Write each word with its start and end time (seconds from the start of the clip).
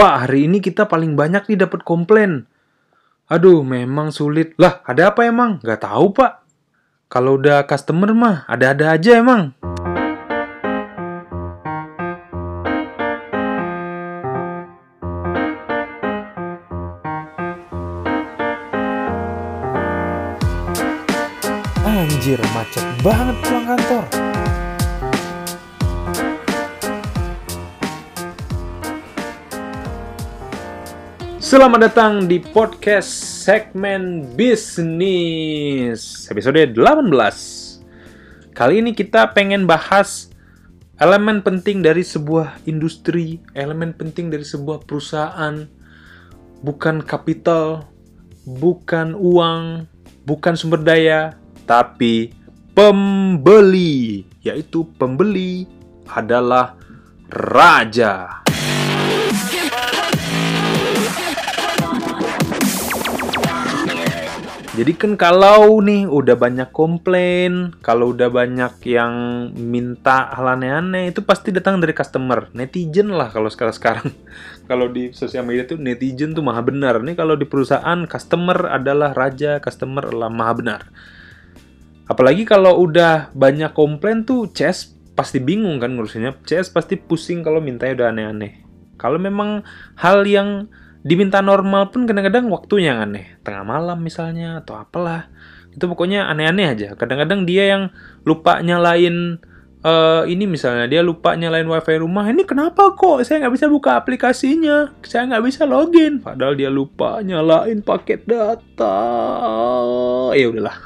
Pak, 0.00 0.24
hari 0.24 0.48
ini 0.48 0.64
kita 0.64 0.88
paling 0.88 1.12
banyak 1.12 1.44
nih 1.44 1.68
dapat 1.68 1.84
komplain. 1.84 2.48
Aduh, 3.28 3.60
memang 3.60 4.08
sulit. 4.08 4.56
Lah, 4.56 4.80
ada 4.88 5.12
apa 5.12 5.28
emang? 5.28 5.60
Gak 5.60 5.84
tahu, 5.84 6.16
Pak. 6.16 6.40
Kalau 7.12 7.36
udah 7.36 7.68
customer 7.68 8.08
mah, 8.16 8.48
ada-ada 8.48 8.96
aja 8.96 9.20
emang. 9.20 9.52
Anjir, 21.84 22.40
macet 22.56 22.88
banget 23.04 23.36
pulang 23.44 23.68
kantor. 23.68 24.29
Selamat 31.50 31.90
datang 31.90 32.30
di 32.30 32.38
podcast 32.38 33.10
segmen 33.42 34.22
bisnis 34.38 36.30
episode 36.30 36.78
18. 36.78 38.54
Kali 38.54 38.78
ini 38.78 38.94
kita 38.94 39.34
pengen 39.34 39.66
bahas 39.66 40.30
elemen 41.02 41.42
penting 41.42 41.82
dari 41.82 42.06
sebuah 42.06 42.62
industri, 42.70 43.42
elemen 43.58 43.90
penting 43.90 44.30
dari 44.30 44.46
sebuah 44.46 44.86
perusahaan, 44.86 45.66
bukan 46.62 47.02
kapital, 47.02 47.82
bukan 48.46 49.18
uang, 49.18 49.90
bukan 50.22 50.54
sumber 50.54 50.86
daya, 50.86 51.34
tapi 51.66 52.30
pembeli, 52.78 54.22
yaitu 54.46 54.86
pembeli 54.94 55.66
adalah 56.14 56.78
raja. 57.26 58.39
Jadi 64.80 64.96
kan 64.96 65.12
kalau 65.20 65.84
nih 65.84 66.08
udah 66.08 66.40
banyak 66.40 66.72
komplain, 66.72 67.76
kalau 67.84 68.16
udah 68.16 68.32
banyak 68.32 68.80
yang 68.88 69.12
minta 69.52 70.32
hal 70.32 70.56
aneh-aneh, 70.56 71.12
itu 71.12 71.20
pasti 71.20 71.52
datang 71.52 71.84
dari 71.84 71.92
customer. 71.92 72.48
Netizen 72.56 73.12
lah 73.12 73.28
kalau 73.28 73.52
sekarang-sekarang. 73.52 74.08
kalau 74.72 74.88
di 74.88 75.12
sosial 75.12 75.44
media 75.44 75.68
tuh 75.68 75.76
netizen 75.76 76.32
tuh 76.32 76.40
maha 76.40 76.64
benar. 76.64 76.96
Nih 77.04 77.12
kalau 77.12 77.36
di 77.36 77.44
perusahaan, 77.44 78.08
customer 78.08 78.72
adalah 78.72 79.12
raja, 79.12 79.60
customer 79.60 80.08
adalah 80.08 80.32
maha 80.32 80.52
benar. 80.56 80.80
Apalagi 82.08 82.48
kalau 82.48 82.80
udah 82.80 83.36
banyak 83.36 83.76
komplain 83.76 84.24
tuh, 84.24 84.48
CS 84.48 84.96
pasti 85.12 85.44
bingung 85.44 85.76
kan 85.76 85.92
ngurusinnya. 85.92 86.40
CS 86.48 86.72
pasti 86.72 86.96
pusing 86.96 87.44
kalau 87.44 87.60
mintanya 87.60 88.00
udah 88.00 88.08
aneh-aneh. 88.16 88.64
Kalau 88.96 89.20
memang 89.20 89.60
hal 90.00 90.24
yang 90.24 90.72
diminta 91.00 91.40
normal 91.40 91.88
pun 91.88 92.04
kadang-kadang 92.04 92.52
waktunya 92.52 92.96
yang 92.96 93.00
aneh. 93.10 93.40
Tengah 93.40 93.64
malam 93.64 93.98
misalnya 94.04 94.60
atau 94.60 94.76
apalah. 94.76 95.32
Itu 95.72 95.86
pokoknya 95.86 96.28
aneh-aneh 96.28 96.66
aja. 96.66 96.88
Kadang-kadang 96.98 97.46
dia 97.46 97.72
yang 97.72 97.82
lupa 98.26 98.60
nyalain 98.60 99.40
uh, 99.84 100.22
ini 100.28 100.44
misalnya. 100.44 100.90
Dia 100.90 101.00
lupa 101.00 101.36
nyalain 101.36 101.66
wifi 101.68 102.00
rumah. 102.00 102.28
Ini 102.28 102.44
kenapa 102.44 102.92
kok? 102.96 103.24
Saya 103.24 103.46
nggak 103.46 103.54
bisa 103.54 103.66
buka 103.70 103.96
aplikasinya. 103.96 104.92
Saya 105.04 105.30
nggak 105.30 105.44
bisa 105.46 105.64
login. 105.64 106.20
Padahal 106.20 106.56
dia 106.56 106.68
lupa 106.68 107.24
nyalain 107.24 107.80
paket 107.80 108.26
data. 108.28 108.96
Ya 110.36 110.46
udahlah. 110.50 110.76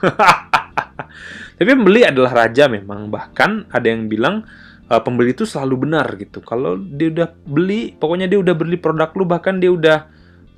Tapi 1.59 1.71
pembeli 1.71 2.03
adalah 2.07 2.47
raja 2.47 2.67
memang. 2.71 3.11
Bahkan 3.11 3.71
ada 3.71 3.87
yang 3.87 4.07
bilang 4.11 4.45
uh, 4.91 5.01
pembeli 5.01 5.33
itu 5.33 5.45
selalu 5.49 5.89
benar 5.89 6.07
gitu. 6.17 6.41
Kalau 6.45 6.77
dia 6.77 7.13
udah 7.13 7.29
beli, 7.47 7.95
pokoknya 7.97 8.27
dia 8.29 8.39
udah 8.41 8.55
beli 8.57 8.77
produk 8.77 9.11
lu, 9.17 9.25
bahkan 9.25 9.61
dia 9.61 9.71
udah 9.73 9.99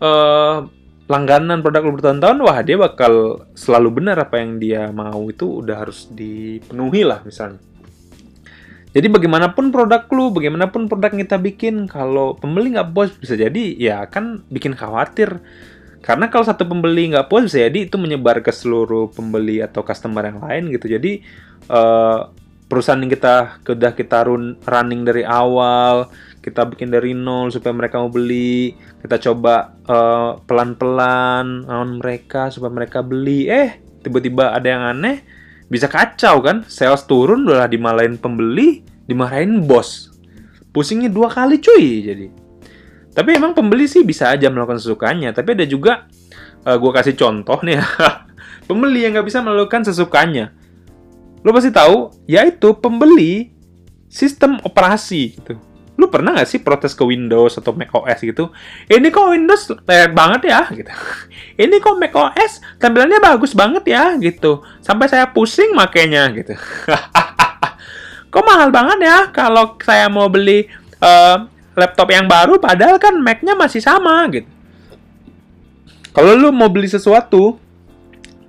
uh, 0.02 0.66
langganan 1.06 1.62
produk 1.62 1.86
lu 1.86 1.94
bertahun-tahun, 1.98 2.38
wah 2.42 2.58
dia 2.66 2.77
bakal 2.78 3.47
selalu 3.54 4.02
benar 4.02 4.19
apa 4.19 4.42
yang 4.42 4.58
dia 4.58 4.91
mau 4.91 5.22
itu 5.30 5.62
udah 5.62 5.87
harus 5.87 6.10
dipenuhi 6.10 7.06
lah 7.06 7.22
misalnya. 7.22 7.62
Jadi 8.97 9.12
bagaimanapun 9.12 9.76
produk 9.76 10.09
lu, 10.09 10.32
bagaimanapun 10.32 10.88
produk 10.88 11.12
yang 11.12 11.20
kita 11.28 11.37
bikin, 11.37 11.75
kalau 11.84 12.32
pembeli 12.32 12.72
nggak 12.72 12.97
puas 12.97 13.12
bisa 13.12 13.37
jadi 13.37 13.76
ya 13.76 14.08
kan 14.08 14.41
bikin 14.48 14.72
khawatir. 14.72 15.44
Karena 16.00 16.31
kalau 16.31 16.47
satu 16.47 16.64
pembeli 16.64 17.12
nggak 17.12 17.28
puas 17.28 17.44
bisa 17.44 17.66
jadi 17.66 17.91
itu 17.91 17.98
menyebar 17.98 18.41
ke 18.41 18.54
seluruh 18.54 19.10
pembeli 19.10 19.58
atau 19.58 19.84
customer 19.84 20.22
yang 20.25 20.38
lain 20.38 20.72
gitu. 20.72 20.87
Jadi 20.87 21.19
uh, 21.69 22.31
perusahaan 22.66 22.99
yang 22.99 23.10
kita 23.10 23.62
sudah 23.62 23.94
kita 23.94 24.27
run, 24.27 24.59
running 24.66 25.06
dari 25.06 25.22
awal, 25.22 26.10
kita 26.43 26.66
bikin 26.66 26.91
dari 26.91 27.15
nol 27.15 27.50
supaya 27.54 27.75
mereka 27.75 28.03
mau 28.03 28.10
beli, 28.10 28.75
kita 29.03 29.19
coba 29.22 29.75
uh, 29.87 30.38
pelan-pelan 30.47 31.66
lawan 31.66 31.99
mereka 32.03 32.50
supaya 32.50 32.71
mereka 32.75 33.03
beli. 33.06 33.47
Eh, 33.47 33.78
tiba-tiba 34.03 34.55
ada 34.55 34.66
yang 34.66 34.82
aneh, 34.82 35.22
bisa 35.71 35.87
kacau 35.87 36.43
kan? 36.43 36.66
Sales 36.66 37.06
turun 37.06 37.47
udah 37.47 37.71
dimalain 37.71 38.19
pembeli, 38.19 38.82
dimarahin 39.06 39.62
bos. 39.62 40.10
Pusingnya 40.75 41.09
dua 41.09 41.31
kali 41.31 41.62
cuy 41.62 41.87
jadi. 42.03 42.26
Tapi 43.16 43.31
emang 43.32 43.56
pembeli 43.56 43.88
sih 43.88 44.05
bisa 44.05 44.28
aja 44.28 44.53
melakukan 44.53 44.76
sesukanya, 44.76 45.32
tapi 45.32 45.56
ada 45.56 45.65
juga 45.65 46.05
uh, 46.66 46.75
eh, 46.75 46.76
gue 46.76 46.91
kasih 46.93 47.15
contoh 47.15 47.62
nih 47.62 47.78
ya. 47.78 47.87
pembeli 48.69 49.06
yang 49.06 49.15
nggak 49.15 49.26
bisa 49.31 49.38
melakukan 49.41 49.87
sesukanya 49.87 50.66
lo 51.46 51.54
pasti 51.54 51.70
tahu, 51.70 52.10
yaitu 52.26 52.74
pembeli 52.74 53.54
sistem 54.10 54.58
operasi 54.66 55.38
gitu. 55.38 55.54
Lu 55.94 56.10
pernah 56.10 56.34
nggak 56.34 56.50
sih 56.50 56.58
protes 56.58 56.90
ke 56.92 57.06
Windows 57.06 57.54
atau 57.54 57.70
Mac 57.70 57.94
OS 57.94 58.26
gitu? 58.26 58.50
Ini 58.90 59.14
kok 59.14 59.30
Windows 59.30 59.70
layar 59.86 60.10
banget 60.10 60.50
ya 60.50 60.66
gitu. 60.74 60.90
Ini 61.62 61.78
kok 61.78 61.96
Mac 62.02 62.12
OS 62.18 62.58
tampilannya 62.82 63.22
bagus 63.22 63.54
banget 63.54 63.86
ya 63.94 64.18
gitu. 64.18 64.66
Sampai 64.82 65.06
saya 65.06 65.30
pusing 65.30 65.70
makainya 65.70 66.34
gitu. 66.34 66.58
kok 68.34 68.44
mahal 68.44 68.74
banget 68.74 69.06
ya 69.06 69.18
kalau 69.30 69.78
saya 69.80 70.10
mau 70.10 70.26
beli 70.26 70.66
uh, 70.98 71.46
laptop 71.78 72.10
yang 72.10 72.26
baru 72.26 72.58
padahal 72.58 72.98
kan 72.98 73.14
Mac-nya 73.22 73.54
masih 73.54 73.78
sama 73.78 74.26
gitu. 74.34 74.50
Kalau 76.10 76.34
lu 76.34 76.50
mau 76.50 76.66
beli 76.66 76.90
sesuatu 76.90 77.62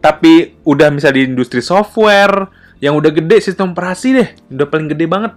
tapi 0.02 0.56
udah 0.64 0.88
bisa 0.92 1.12
di 1.12 1.28
industri 1.28 1.60
software, 1.60 2.48
yang 2.78 2.94
udah 2.98 3.12
gede 3.14 3.42
sistem 3.42 3.74
operasi 3.74 4.14
deh. 4.14 4.30
Udah 4.54 4.68
paling 4.70 4.90
gede 4.92 5.06
banget. 5.10 5.34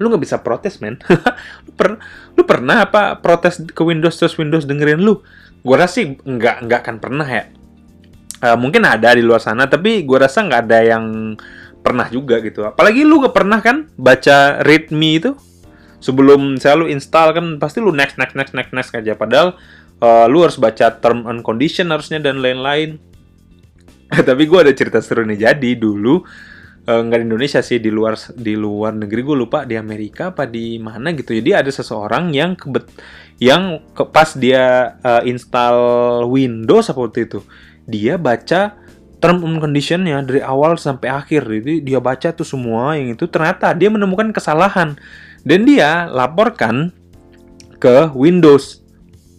Lu 0.00 0.08
nggak 0.12 0.22
bisa 0.22 0.36
protes 0.40 0.80
men. 0.80 1.00
Lu, 1.66 1.72
per, 1.72 1.96
lu 2.36 2.42
pernah 2.44 2.84
apa 2.84 3.16
protes 3.20 3.62
ke 3.62 3.82
Windows 3.84 4.16
terus 4.18 4.36
Windows 4.36 4.68
dengerin 4.68 5.00
lu? 5.00 5.24
Gua 5.62 5.86
rasa 5.86 6.02
sih 6.02 6.18
nggak 6.18 6.68
nggak 6.68 6.80
akan 6.84 6.96
pernah 6.98 7.28
ya. 7.28 7.44
Uh, 8.42 8.58
mungkin 8.58 8.82
ada 8.82 9.14
di 9.14 9.22
luar 9.22 9.38
sana 9.38 9.70
tapi 9.70 10.02
gua 10.02 10.26
rasa 10.26 10.42
nggak 10.42 10.60
ada 10.66 10.78
yang 10.82 11.38
pernah 11.82 12.06
juga 12.08 12.38
gitu. 12.38 12.62
Apalagi 12.62 13.02
lu 13.02 13.20
gak 13.26 13.34
pernah 13.34 13.58
kan 13.58 13.90
baca 13.98 14.62
readme 14.62 15.18
itu? 15.18 15.30
Sebelum 15.98 16.58
saya 16.58 16.78
lu 16.78 16.86
install 16.90 17.34
kan 17.34 17.46
pasti 17.58 17.82
lu 17.82 17.90
next 17.90 18.18
next 18.18 18.38
next 18.38 18.54
next 18.54 18.72
next 18.74 18.94
aja. 18.94 19.18
Padahal 19.18 19.58
uh, 19.98 20.26
lu 20.30 20.46
harus 20.46 20.58
baca 20.58 20.94
term 20.98 21.26
and 21.26 21.42
condition 21.46 21.90
harusnya 21.90 22.22
dan 22.22 22.38
lain-lain 22.38 23.02
tapi 24.28 24.44
gue 24.44 24.58
ada 24.60 24.72
cerita 24.76 25.00
seru 25.00 25.24
nih. 25.24 25.48
Jadi 25.48 25.80
dulu 25.80 26.20
uh, 26.86 27.00
nggak 27.02 27.18
di 27.22 27.24
Indonesia 27.24 27.60
sih 27.64 27.80
di 27.80 27.88
luar 27.88 28.18
di 28.36 28.54
luar 28.54 28.92
negeri 28.92 29.20
gue 29.24 29.36
lupa 29.36 29.64
di 29.64 29.78
Amerika 29.78 30.34
apa 30.34 30.44
di 30.44 30.76
mana 30.76 31.16
gitu. 31.16 31.32
Jadi 31.32 31.50
ada 31.56 31.70
seseorang 31.72 32.32
yang 32.36 32.52
kebet 32.58 32.86
yang 33.40 33.80
ke, 33.96 34.04
pas 34.12 34.36
dia 34.36 34.96
uh, 35.00 35.22
install 35.24 36.28
Windows 36.28 36.92
waktu 36.92 37.26
itu 37.26 37.40
dia 37.88 38.14
baca 38.20 38.78
term 39.22 39.46
and 39.46 39.62
conditionnya 39.62 40.18
dari 40.26 40.42
awal 40.42 40.74
sampai 40.74 41.08
akhir. 41.08 41.46
Jadi 41.46 41.86
dia 41.86 42.02
baca 42.02 42.34
tuh 42.34 42.46
semua 42.46 42.98
yang 42.98 43.14
itu 43.14 43.30
ternyata 43.30 43.70
dia 43.72 43.88
menemukan 43.88 44.34
kesalahan. 44.34 44.98
Dan 45.42 45.66
dia 45.66 46.06
laporkan 46.06 46.94
ke 47.82 48.10
Windows 48.14 48.81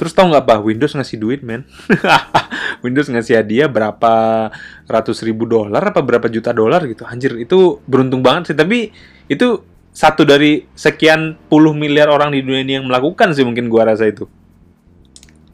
Terus 0.03 0.11
tau 0.11 0.27
nggak 0.27 0.43
bah 0.43 0.59
Windows 0.59 0.91
ngasih 0.99 1.15
duit 1.15 1.47
men? 1.47 1.63
Windows 2.83 3.07
ngasih 3.07 3.39
hadiah 3.39 3.71
berapa 3.71 4.51
ratus 4.83 5.23
ribu 5.23 5.47
dolar 5.47 5.79
apa 5.79 6.03
berapa 6.03 6.27
juta 6.27 6.51
dolar 6.51 6.83
gitu. 6.91 7.07
Anjir 7.07 7.39
itu 7.39 7.79
beruntung 7.87 8.19
banget 8.19 8.51
sih. 8.51 8.57
Tapi 8.59 8.91
itu 9.31 9.63
satu 9.95 10.27
dari 10.27 10.67
sekian 10.75 11.39
puluh 11.47 11.71
miliar 11.71 12.11
orang 12.11 12.35
di 12.35 12.43
dunia 12.43 12.67
ini 12.67 12.83
yang 12.83 12.91
melakukan 12.91 13.31
sih 13.31 13.47
mungkin 13.47 13.71
gua 13.71 13.95
rasa 13.95 14.11
itu. 14.11 14.27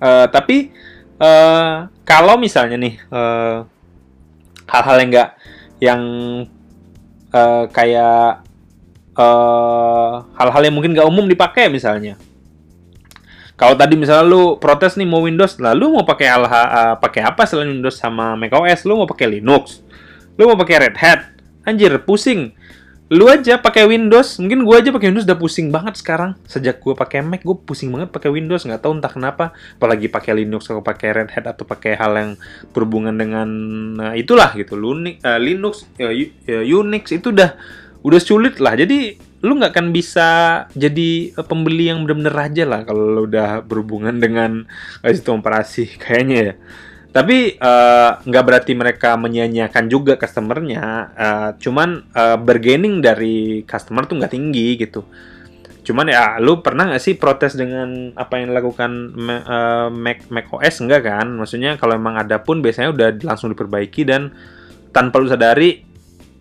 Uh, 0.01 0.25
tapi 0.33 0.73
uh, 1.21 1.85
kalau 2.01 2.41
misalnya 2.41 2.81
nih 2.81 2.97
eh, 2.97 3.57
hal-hal 4.65 4.97
yang 4.97 5.09
enggak 5.13 5.29
yang 5.77 6.01
uh, 7.37 7.69
kayak 7.69 8.41
hal-hal 10.33 10.57
uh, 10.57 10.65
yang 10.65 10.73
mungkin 10.73 10.97
nggak 10.97 11.05
umum 11.05 11.29
dipakai 11.29 11.69
misalnya 11.69 12.17
kalau 13.59 13.75
tadi 13.75 13.99
misalnya 13.99 14.23
lu 14.23 14.55
protes 14.55 14.95
nih 14.95 15.03
mau 15.03 15.19
Windows, 15.19 15.59
lalu 15.59 15.99
mau 15.99 16.07
pakai 16.07 16.31
uh, 16.31 16.95
pakai 16.95 17.27
apa 17.27 17.43
selain 17.43 17.75
Windows 17.75 17.99
sama 17.99 18.39
macOS? 18.39 18.87
Lu 18.87 18.95
mau 18.95 19.03
pakai 19.03 19.27
Linux? 19.27 19.83
Lu 20.39 20.47
mau 20.47 20.55
pakai 20.55 20.87
Red 20.87 20.95
Hat? 20.95 21.27
Anjir, 21.67 21.91
pusing. 22.07 22.55
lu 23.09 23.25
aja 23.25 23.57
pakai 23.57 23.89
Windows 23.89 24.37
mungkin 24.37 24.61
gua 24.61 24.85
aja 24.85 24.93
pakai 24.93 25.09
Windows 25.09 25.25
udah 25.25 25.41
pusing 25.41 25.73
banget 25.73 25.97
sekarang 25.97 26.37
sejak 26.45 26.77
gua 26.77 26.93
pakai 26.93 27.25
Mac 27.25 27.41
gue 27.41 27.57
pusing 27.57 27.89
banget 27.89 28.13
pakai 28.13 28.29
Windows 28.29 28.61
nggak 28.61 28.85
tahu 28.85 29.01
entah 29.01 29.09
kenapa 29.09 29.49
apalagi 29.81 30.13
pakai 30.13 30.37
Linux 30.37 30.69
atau 30.69 30.85
pakai 30.85 31.17
Red 31.17 31.33
Hat 31.33 31.49
atau 31.49 31.65
pakai 31.65 31.97
hal 31.97 32.13
yang 32.13 32.31
berhubungan 32.69 33.17
dengan 33.17 33.49
nah, 33.97 34.13
itulah 34.13 34.53
gitu 34.53 34.77
Linux 34.77 35.25
uh, 35.25 35.41
Linux 35.41 35.89
uh, 35.97 36.61
Unix 36.61 37.09
itu 37.09 37.33
udah 37.33 37.57
udah 38.05 38.21
sulit 38.21 38.61
lah 38.61 38.77
jadi 38.77 39.17
lu 39.39 39.55
nggak 39.55 39.71
akan 39.71 39.95
bisa 39.95 40.27
jadi 40.75 41.31
pembeli 41.47 41.87
yang 41.87 42.03
bener-bener 42.03 42.35
raja 42.35 42.63
lah 42.67 42.83
kalau 42.83 43.07
lu 43.07 43.21
udah 43.27 43.63
berhubungan 43.63 44.19
dengan 44.19 44.67
sistem 45.03 45.39
operasi 45.39 45.95
kayaknya 46.03 46.37
ya 46.37 46.53
tapi 47.09 47.57
eh, 47.57 48.11
nggak 48.21 48.43
uh, 48.43 48.47
berarti 48.47 48.77
mereka 48.77 49.17
menyia-nyiakan 49.17 49.89
juga 49.89 50.13
customernya. 50.13 51.09
Uh, 51.17 51.49
cuman 51.57 52.05
uh, 52.13 52.37
bargaining 52.37 53.01
dari 53.01 53.65
customer 53.65 54.05
tuh 54.05 54.21
nggak 54.21 54.33
tinggi 54.37 54.77
gitu. 54.77 55.01
Cuman 55.81 56.05
ya, 56.13 56.37
lu 56.37 56.61
pernah 56.61 56.85
nggak 56.85 57.01
sih 57.01 57.17
protes 57.17 57.57
dengan 57.57 58.13
apa 58.13 58.37
yang 58.37 58.53
dilakukan 58.53 59.17
Mac 59.89 60.29
Mac 60.29 60.53
OS 60.53 60.85
enggak 60.85 61.09
kan? 61.09 61.33
Maksudnya 61.33 61.81
kalau 61.81 61.97
emang 61.97 62.13
ada 62.13 62.37
pun 62.45 62.61
biasanya 62.61 62.93
udah 62.93 63.09
langsung 63.25 63.49
diperbaiki 63.49 64.05
dan 64.05 64.29
tanpa 64.93 65.17
lu 65.17 65.25
sadari, 65.25 65.81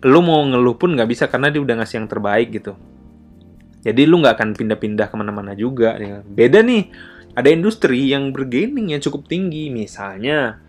lu 0.05 0.21
mau 0.21 0.45
ngeluh 0.45 0.77
pun 0.77 0.93
nggak 0.93 1.09
bisa 1.09 1.25
karena 1.25 1.49
dia 1.49 1.65
udah 1.65 1.81
ngasih 1.81 2.05
yang 2.05 2.05
terbaik 2.05 2.53
gitu. 2.53 2.77
Jadi 3.79 4.03
lu 4.03 4.19
nggak 4.19 4.35
akan 4.35 4.49
pindah-pindah 4.55 5.07
ke 5.07 5.15
mana-mana 5.15 5.55
juga. 5.55 5.95
Ya. 5.95 6.19
Beda 6.23 6.59
nih 6.59 6.91
ada 7.37 7.49
industri 7.51 8.11
yang 8.11 8.35
bergaining 8.35 8.91
yang 8.91 9.01
cukup 9.01 9.29
tinggi 9.29 9.71
misalnya 9.71 10.59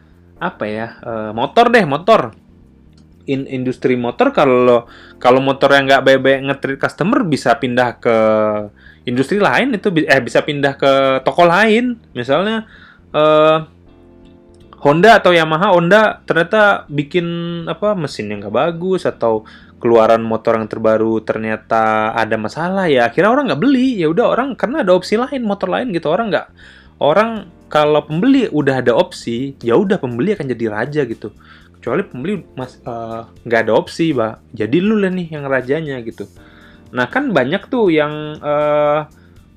apa 0.41 0.65
ya 0.65 0.87
uh, 1.05 1.31
motor 1.37 1.69
deh 1.69 1.85
motor 1.85 2.33
in 3.29 3.45
industri 3.47 3.95
motor 3.99 4.33
kalau 4.33 4.89
kalau 5.21 5.39
motor 5.45 5.69
yang 5.77 5.85
nggak 5.87 6.05
baik-baik 6.05 6.41
ngetrit 6.49 6.79
customer 6.81 7.21
bisa 7.27 7.53
pindah 7.61 8.01
ke 8.01 8.17
industri 9.05 9.37
lain 9.37 9.77
itu 9.77 9.93
eh 10.09 10.21
bisa 10.25 10.41
pindah 10.41 10.75
ke 10.81 10.93
toko 11.23 11.45
lain 11.45 12.01
misalnya 12.17 12.65
uh, 13.13 13.69
Honda 14.81 15.21
atau 15.21 15.37
Yamaha 15.37 15.77
Honda 15.77 16.25
ternyata 16.25 16.89
bikin 16.89 17.27
apa 17.69 17.93
mesin 17.93 18.33
yang 18.33 18.41
nggak 18.41 18.57
bagus 18.57 19.05
atau 19.05 19.45
keluaran 19.81 20.21
motor 20.21 20.61
yang 20.61 20.69
terbaru 20.69 21.25
ternyata 21.25 22.13
ada 22.13 22.37
masalah 22.37 22.85
ya 22.87 23.09
akhirnya 23.09 23.33
orang 23.33 23.49
nggak 23.49 23.63
beli. 23.65 23.97
Ya 23.97 24.13
udah 24.13 24.37
orang 24.37 24.53
karena 24.55 24.85
ada 24.85 24.93
opsi 24.93 25.17
lain 25.17 25.43
motor 25.43 25.73
lain 25.73 25.91
gitu. 25.91 26.13
Orang 26.13 26.29
nggak 26.29 26.47
orang 27.01 27.49
kalau 27.73 28.05
pembeli 28.05 28.45
udah 28.53 28.85
ada 28.85 28.93
opsi 28.93 29.57
ya 29.65 29.75
udah 29.81 29.97
pembeli 29.97 30.37
akan 30.37 30.47
jadi 30.53 30.65
raja 30.69 31.03
gitu. 31.09 31.33
Kecuali 31.81 32.05
pembeli 32.05 32.45
mas 32.53 32.77
eh, 32.77 33.23
nggak 33.49 33.61
uh, 33.61 33.65
ada 33.65 33.73
opsi 33.73 34.13
bah 34.13 34.37
jadi 34.53 34.77
lu 34.85 35.01
lah 35.01 35.09
nih 35.09 35.33
yang 35.33 35.49
rajanya 35.49 35.97
gitu. 36.05 36.29
Nah 36.93 37.09
kan 37.09 37.33
banyak 37.33 37.73
tuh 37.73 37.89
yang 37.89 38.37
uh, 38.37 39.09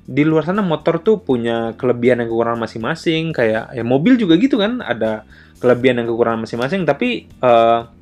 di 0.04 0.20
luar 0.24 0.44
sana 0.44 0.60
motor 0.60 1.00
tuh 1.00 1.20
punya 1.20 1.76
kelebihan 1.76 2.24
dan 2.24 2.32
kekurangan 2.32 2.64
masing-masing. 2.64 3.36
Kayak 3.36 3.76
ya 3.76 3.84
mobil 3.84 4.16
juga 4.16 4.40
gitu 4.40 4.56
kan 4.56 4.80
ada 4.80 5.28
kelebihan 5.60 6.00
dan 6.00 6.08
kekurangan 6.08 6.48
masing-masing. 6.48 6.88
Tapi 6.88 7.28
uh, 7.44 7.92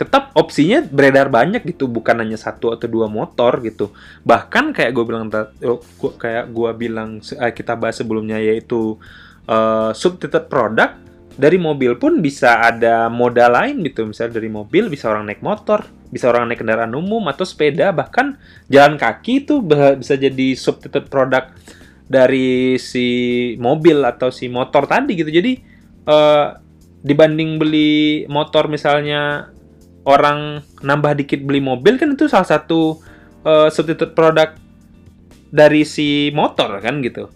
tetap 0.00 0.32
opsinya 0.32 0.80
beredar 0.80 1.28
banyak 1.28 1.60
gitu 1.68 1.84
bukan 1.84 2.24
hanya 2.24 2.40
satu 2.40 2.72
atau 2.72 2.88
dua 2.88 3.04
motor 3.04 3.60
gitu. 3.60 3.92
Bahkan 4.24 4.72
kayak 4.72 4.96
gue 4.96 5.04
bilang 5.04 5.28
oh, 5.68 5.84
kayak 6.16 6.48
gue 6.48 6.70
bilang 6.72 7.20
eh, 7.20 7.52
kita 7.52 7.76
bahas 7.76 8.00
sebelumnya 8.00 8.40
yaitu 8.40 8.96
uh, 9.44 9.92
substitute 9.92 10.48
product 10.48 10.96
dari 11.36 11.60
mobil 11.60 12.00
pun 12.00 12.24
bisa 12.24 12.64
ada 12.64 13.12
modal 13.12 13.52
lain 13.52 13.84
gitu. 13.84 14.08
Misalnya 14.08 14.40
dari 14.40 14.48
mobil 14.48 14.88
bisa 14.88 15.12
orang 15.12 15.28
naik 15.28 15.44
motor 15.44 15.84
bisa 16.08 16.32
orang 16.32 16.48
naik 16.48 16.64
kendaraan 16.64 16.96
umum 16.96 17.22
atau 17.28 17.44
sepeda 17.44 17.92
bahkan 17.92 18.40
jalan 18.72 18.96
kaki 18.96 19.46
itu 19.46 19.60
bisa 20.00 20.16
jadi 20.16 20.58
substitute 20.58 21.06
produk 21.06 21.52
dari 22.10 22.80
si 22.80 23.06
mobil 23.60 24.00
atau 24.02 24.32
si 24.32 24.48
motor 24.48 24.88
tadi 24.88 25.12
gitu. 25.12 25.28
Jadi 25.28 25.60
uh, 26.08 26.56
dibanding 27.04 27.60
beli 27.60 28.24
motor 28.32 28.64
misalnya 28.72 29.52
orang 30.04 30.64
nambah 30.80 31.12
dikit 31.18 31.40
beli 31.44 31.60
mobil 31.60 32.00
kan 32.00 32.16
itu 32.16 32.26
salah 32.26 32.48
satu 32.48 33.00
uh, 33.44 33.68
substitute 33.68 34.16
produk 34.16 34.56
dari 35.50 35.82
si 35.84 36.30
motor 36.32 36.78
kan 36.80 37.02
gitu 37.04 37.28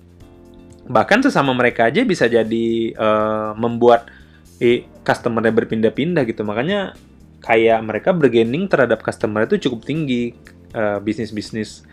bahkan 0.84 1.24
sesama 1.24 1.56
mereka 1.56 1.88
aja 1.88 2.04
bisa 2.04 2.28
jadi 2.28 2.92
uh, 2.92 3.56
membuat 3.56 4.08
eh, 4.60 4.84
customernya 5.00 5.52
berpindah-pindah 5.52 6.28
gitu 6.28 6.44
makanya 6.44 6.92
kayak 7.44 7.80
mereka 7.84 8.10
bergening 8.16 8.68
terhadap 8.68 9.04
customer 9.04 9.44
itu 9.44 9.68
cukup 9.68 9.84
tinggi 9.84 10.32
uh, 10.72 10.96
bisnis-bisnis 11.04 11.84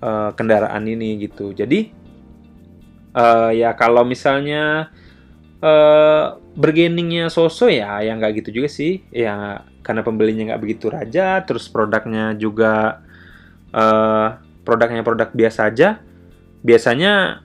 uh, 0.00 0.32
kendaraan 0.32 0.84
ini 0.88 1.20
gitu. 1.28 1.52
Jadi 1.52 1.92
uh, 3.12 3.52
ya 3.52 3.76
kalau 3.76 4.08
misalnya 4.08 4.88
uh, 5.64 6.36
bergeningnya 6.52 7.32
Soso 7.32 7.72
ya 7.72 8.04
yang 8.04 8.20
nggak 8.20 8.44
gitu 8.44 8.60
juga 8.60 8.68
sih 8.68 9.00
ya 9.08 9.64
karena 9.80 10.04
pembelinya 10.04 10.52
nggak 10.52 10.60
begitu 10.60 10.92
raja 10.92 11.40
terus 11.48 11.72
produknya 11.72 12.36
juga 12.36 13.00
uh, 13.72 14.36
produknya 14.68 15.00
produk 15.00 15.32
biasa 15.32 15.72
aja 15.72 16.04
biasanya 16.60 17.40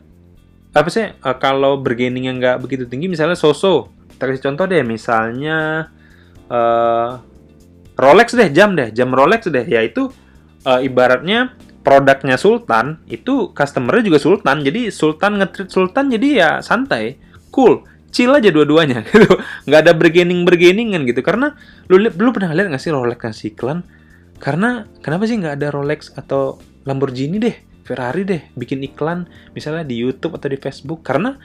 apa 0.76 0.90
sih 0.92 1.08
uh, 1.16 1.38
kalau 1.40 1.80
bergening 1.80 2.28
yang 2.28 2.38
nggak 2.44 2.60
begitu 2.60 2.84
tinggi 2.84 3.08
misalnya 3.08 3.40
Soso 3.40 3.96
kasih 4.20 4.52
contoh 4.52 4.68
deh 4.68 4.84
misalnya 4.84 5.88
uh, 6.52 7.24
Rolex 8.00 8.32
deh, 8.32 8.48
jam 8.56 8.80
deh, 8.80 8.96
jam 8.96 9.12
Rolex 9.12 9.52
deh. 9.52 9.68
Ya 9.68 9.84
itu 9.84 10.08
uh, 10.64 10.80
ibaratnya 10.80 11.52
produknya 11.84 12.40
Sultan, 12.40 13.04
itu 13.12 13.52
customernya 13.52 14.08
juga 14.08 14.20
Sultan. 14.24 14.64
Jadi 14.64 14.88
Sultan 14.88 15.44
ngetreat 15.44 15.68
Sultan 15.68 16.08
jadi 16.08 16.28
ya 16.32 16.50
santai, 16.64 17.20
cool, 17.52 17.84
chill 18.10 18.34
aja 18.34 18.50
dua-duanya 18.50 19.04
gitu. 19.10 19.30
Nggak 19.70 19.80
ada 19.88 19.94
bergening-bergeningan 19.96 21.06
gitu. 21.08 21.22
Karena 21.22 21.54
lu 21.88 22.02
lu 22.02 22.30
pernah 22.36 22.54
lihat 22.54 22.74
nggak 22.74 22.82
sih 22.82 22.94
Rolex 22.94 23.20
ngasih 23.22 23.56
iklan? 23.56 23.80
Karena 24.40 24.88
kenapa 25.04 25.28
sih 25.28 25.36
nggak 25.38 25.56
ada 25.60 25.68
Rolex 25.74 26.16
atau 26.16 26.58
Lamborghini 26.88 27.38
deh, 27.38 27.56
Ferrari 27.84 28.24
deh 28.24 28.42
bikin 28.56 28.80
iklan 28.82 29.28
misalnya 29.52 29.84
di 29.84 30.00
YouTube 30.00 30.36
atau 30.40 30.48
di 30.48 30.58
Facebook? 30.58 31.04
Karena 31.04 31.36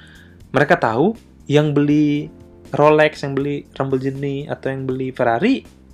mereka 0.54 0.78
tahu 0.78 1.16
yang 1.50 1.74
beli 1.74 2.30
Rolex, 2.70 3.26
yang 3.26 3.34
beli 3.34 3.66
Lamborghini 3.74 4.46
atau 4.46 4.70
yang 4.70 4.86
beli 4.86 5.10
Ferrari 5.10 5.84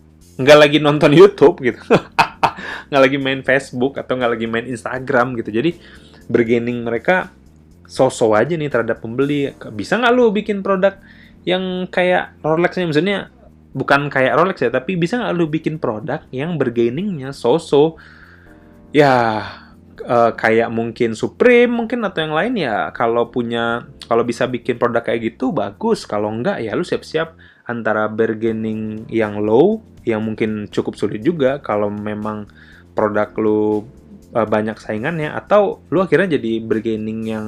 nggak 0.41 0.59
lagi 0.59 0.79
nonton 0.81 1.13
YouTube 1.13 1.61
gitu 1.61 1.81
nggak 2.89 3.03
lagi 3.03 3.19
main 3.21 3.41
Facebook 3.45 4.01
atau 4.01 4.17
nggak 4.17 4.41
lagi 4.41 4.47
main 4.49 4.65
Instagram 4.65 5.37
gitu 5.37 5.53
jadi 5.53 5.77
bergening 6.33 6.81
mereka 6.81 7.29
sosok 7.91 8.39
aja 8.39 8.55
nih 8.55 8.71
terhadap 8.71 9.03
pembeli. 9.03 9.51
Bisa 9.75 9.99
nggak 9.99 10.15
lu 10.15 10.31
bikin 10.31 10.63
produk 10.63 10.95
yang 11.43 11.91
kayak 11.91 12.39
Rolex 12.47 12.79
nya 12.79 12.87
misalnya 12.87 13.19
bukan 13.75 14.07
kayak 14.07 14.39
Rolex 14.39 14.63
ya 14.63 14.71
tapi 14.71 14.95
bisa 14.95 15.19
nggak 15.19 15.35
lu 15.35 15.51
bikin 15.51 15.83
produk 15.83 16.23
yang 16.31 16.55
bergeningnya 16.55 17.35
sosok 17.35 17.99
ya 18.95 19.43
uh, 20.07 20.31
kayak 20.35 20.71
mungkin 20.71 21.19
Supreme 21.19 21.71
mungkin 21.71 22.03
atau 22.07 22.23
yang 22.23 22.35
lain 22.35 22.55
ya 22.61 22.95
kalau 22.95 23.31
punya 23.31 23.87
kalau 24.07 24.27
bisa 24.27 24.47
bikin 24.47 24.79
produk 24.79 25.03
kayak 25.03 25.35
gitu 25.35 25.51
bagus. 25.51 26.07
Kalau 26.07 26.31
enggak 26.31 26.63
ya 26.63 26.75
lu 26.75 26.87
siap-siap 26.87 27.35
antara 27.67 28.11
bargaining 28.11 29.07
yang 29.07 29.39
low 29.39 29.79
yang 30.03 30.25
mungkin 30.25 30.67
cukup 30.67 30.99
sulit 30.99 31.23
juga 31.23 31.63
kalau 31.63 31.93
memang 31.93 32.51
produk 32.99 33.31
lu 33.39 33.87
uh, 34.35 34.47
banyak 34.47 34.75
saingannya 34.83 35.31
atau 35.31 35.79
lu 35.95 36.03
akhirnya 36.03 36.35
jadi 36.41 36.59
bargaining 36.65 37.21
yang 37.23 37.47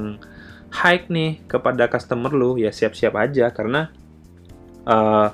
high 0.72 1.04
nih 1.06 1.44
kepada 1.44 1.86
customer 1.92 2.32
lu 2.32 2.56
ya 2.56 2.72
siap-siap 2.72 3.12
aja 3.14 3.52
karena 3.52 3.92
uh, 4.88 5.28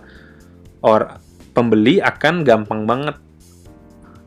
or 0.82 1.22
pembeli 1.54 2.02
akan 2.02 2.42
gampang 2.42 2.84
banget 2.84 3.16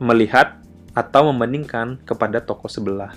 melihat 0.01 0.57
atau 0.91 1.31
membandingkan 1.31 2.01
kepada 2.03 2.43
toko 2.43 2.67
sebelah. 2.67 3.13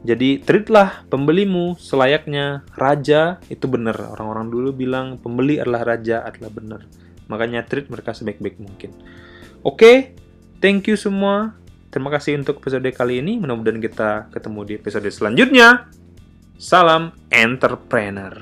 Jadi 0.00 0.40
treatlah 0.40 1.04
pembelimu 1.12 1.76
selayaknya 1.76 2.64
raja 2.72 3.36
itu 3.52 3.68
benar. 3.68 3.96
Orang-orang 4.16 4.48
dulu 4.48 4.72
bilang 4.72 5.20
pembeli 5.20 5.60
adalah 5.60 5.84
raja 5.84 6.24
adalah 6.24 6.48
benar. 6.48 6.80
Makanya 7.28 7.68
treat 7.68 7.92
mereka 7.92 8.16
sebaik-baik 8.16 8.56
mungkin. 8.58 8.96
Oke, 9.60 9.76
okay, 9.76 9.96
thank 10.64 10.88
you 10.88 10.96
semua. 10.96 11.52
Terima 11.92 12.08
kasih 12.08 12.40
untuk 12.40 12.64
episode 12.64 12.86
kali 12.96 13.20
ini. 13.20 13.36
Mudah-mudahan 13.36 13.82
kita 13.82 14.32
ketemu 14.32 14.60
di 14.64 14.72
episode 14.80 15.10
selanjutnya. 15.12 15.99
Salam 16.60 17.16
entrepreneur. 17.32 18.36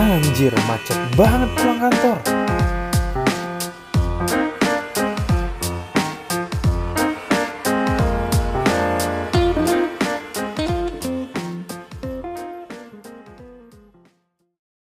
Anjir, 0.00 0.56
macet 0.64 0.96
banget 1.12 1.50
pulang 1.60 1.78
kantor. 1.84 2.45